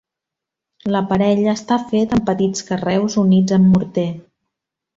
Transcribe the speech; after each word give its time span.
L'aparell 0.95 1.41
està 1.53 1.77
fet 1.91 2.15
amb 2.17 2.25
petits 2.31 2.67
carreus 2.71 3.19
units 3.27 3.57
amb 3.61 3.71
morter. 3.77 4.11